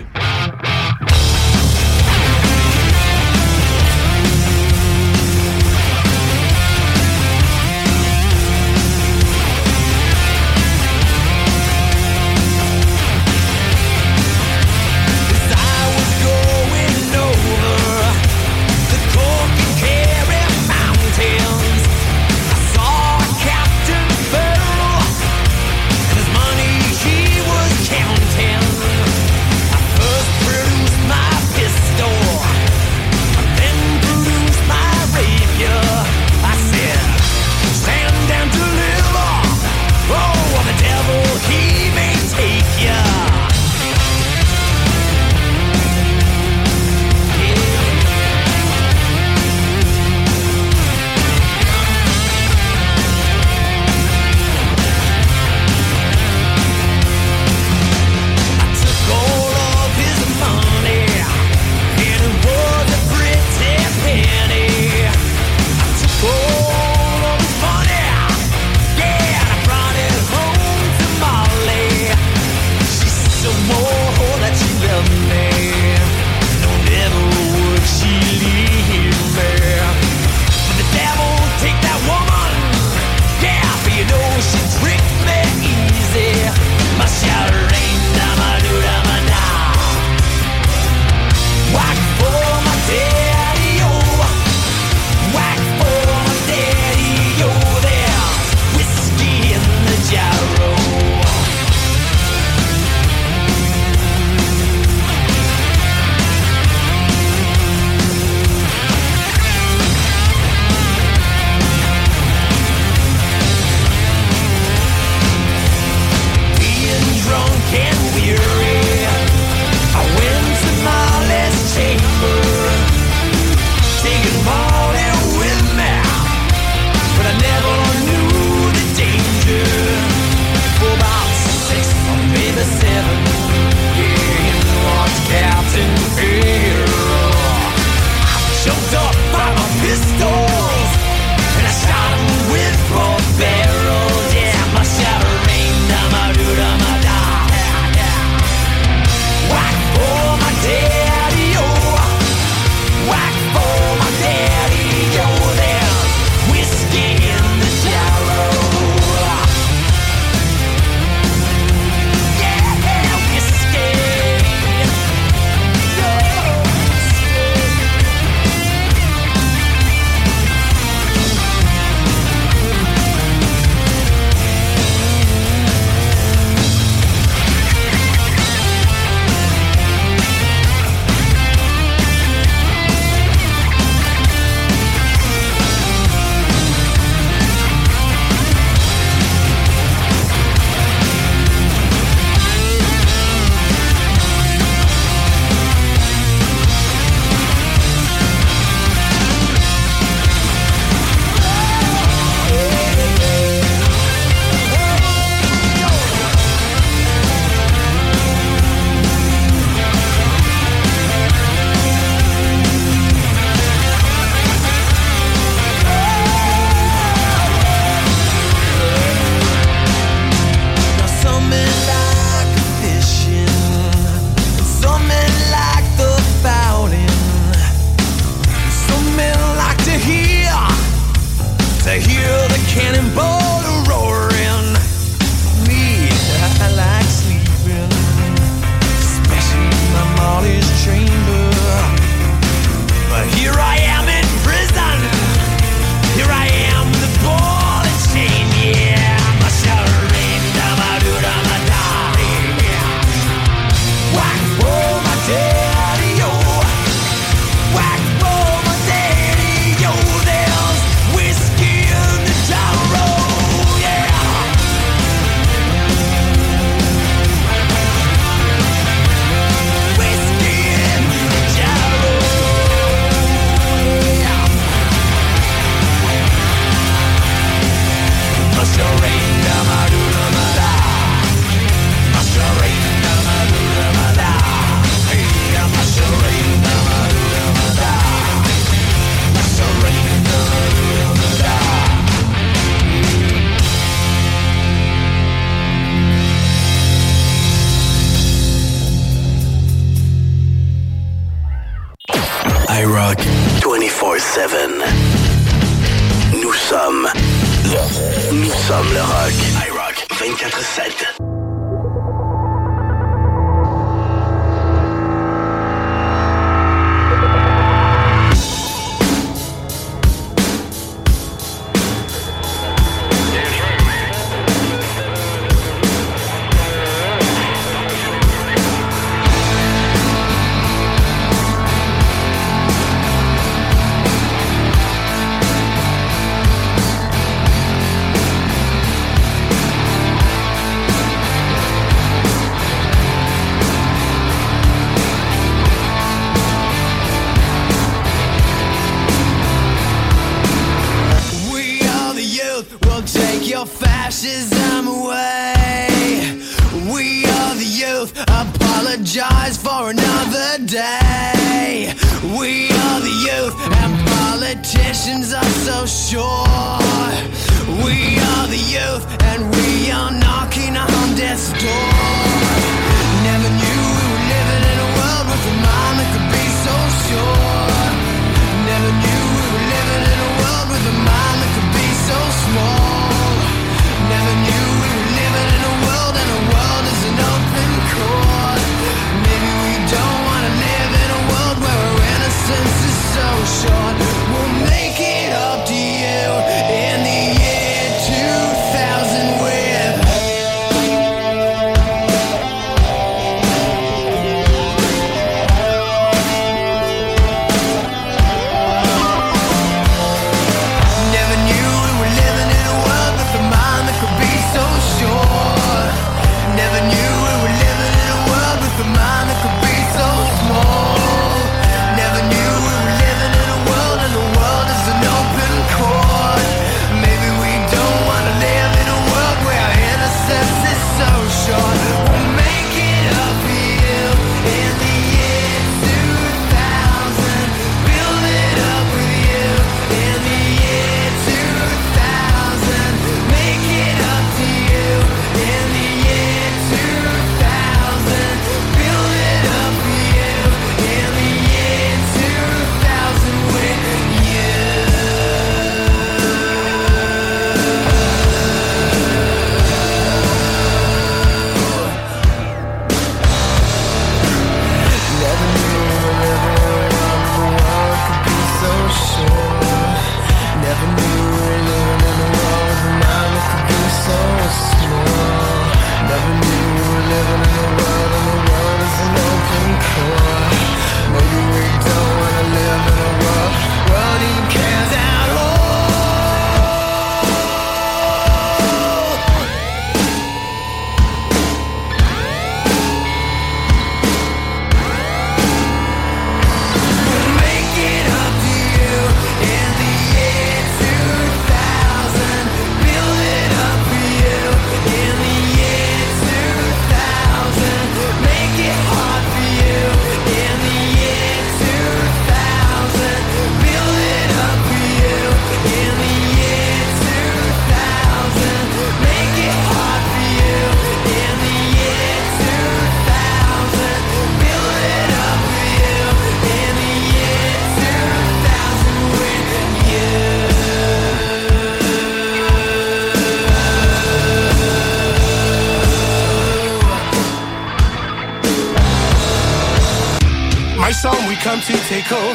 [541.90, 542.27] Mexico.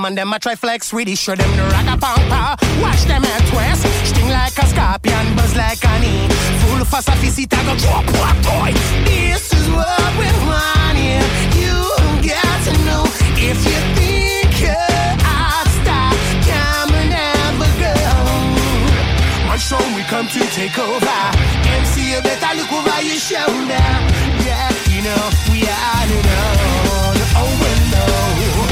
[0.00, 2.56] Come and them I try flex really show them the rock a pampa.
[2.80, 6.16] Watch them head twist, sting like a scorpion, buzz like an e.
[6.60, 8.70] Full for sophisticate, I go drop what boy.
[9.04, 11.26] This is what we want here.
[11.60, 11.76] You
[12.32, 13.04] got to know
[13.36, 14.56] if you think
[15.20, 16.16] I'll stop,
[16.48, 17.94] come and never go.
[19.48, 21.20] My show we come to take over.
[21.76, 23.84] MC, you better look over your shoulder.
[24.48, 25.22] Yeah, you know
[25.52, 27.16] we are the known.
[27.42, 28.69] Oh,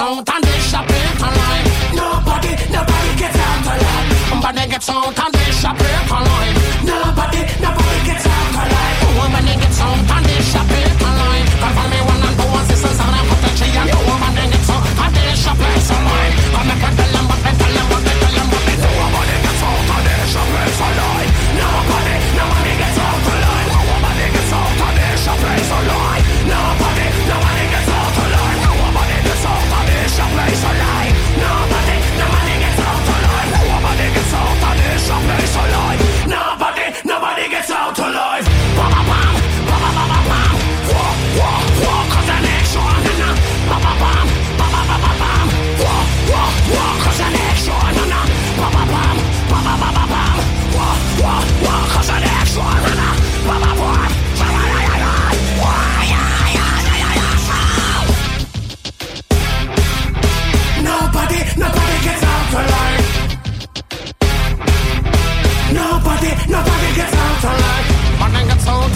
[0.00, 1.64] out and they shop it online.
[1.94, 4.70] Nobody, nobody gets out alive.
[4.70, 6.54] Gets out and they shop it online.
[6.84, 8.96] Nobody, nobody gets out alive.
[9.18, 11.44] Woman gets out and they shop it online.
[11.60, 13.68] Come for me one and two and and I'm potential.
[13.80, 16.32] And woman gets out and they shop it online.
[16.54, 17.09] Come and tell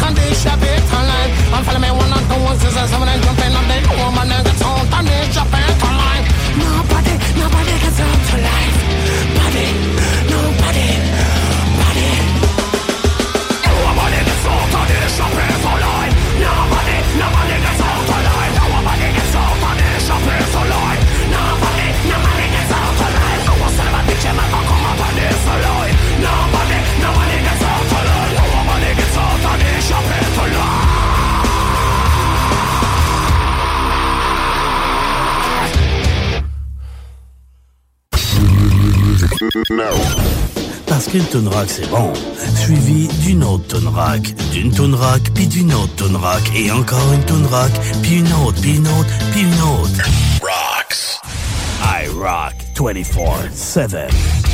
[0.06, 1.30] and they shop it online.
[1.54, 2.60] I'm following one the ones,
[2.90, 4.44] someone I'm jumping on the woman and
[4.96, 6.24] and they shop it online.
[6.60, 8.73] Nobody, nobody gets up to life.
[40.86, 42.12] Parce qu'une tune rock c'est bon,
[42.56, 47.12] suivi d'une autre tune rock, d'une tune rock, puis d'une autre tune rock, et encore
[47.12, 47.70] une tune rock,
[48.02, 49.90] puis une autre, puis une autre, puis une autre.
[50.42, 51.20] Rocks.
[51.84, 54.53] I rock 24-7.